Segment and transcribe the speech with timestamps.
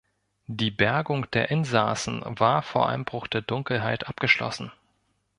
[0.47, 4.71] Die Bergung der Insassen war vor Einbruch der Dunkelheit abgeschlossen.